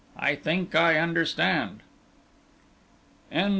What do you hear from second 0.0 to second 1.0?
"I think I